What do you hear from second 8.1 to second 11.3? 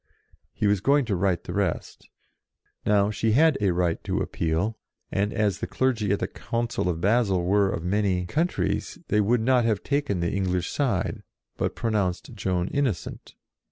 HER TRIAL 101 countries, they would not have taken the English side,